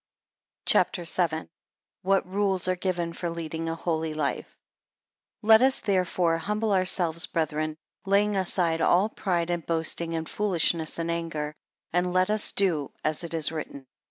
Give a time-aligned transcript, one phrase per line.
[0.65, 1.27] CHAPTER VII.
[1.35, 1.49] 1
[2.01, 4.57] What rules are given for leading a holy life.
[5.43, 7.77] LET us, therefore, humble ourselves, brethren,
[8.07, 11.53] laying aside all pride, and boasting, and foolishness, and anger:
[11.93, 13.85] And let us do as it is written.